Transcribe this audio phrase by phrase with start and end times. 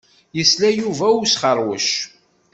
[0.37, 1.89] Yesla Yuba i usxeṛwec.